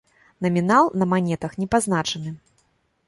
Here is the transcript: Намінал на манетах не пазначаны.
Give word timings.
Намінал 0.45 0.89
на 0.99 1.07
манетах 1.13 1.51
не 1.59 1.67
пазначаны. 1.77 2.29